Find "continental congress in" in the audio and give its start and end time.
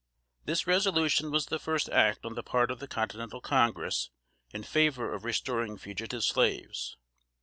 2.87-4.63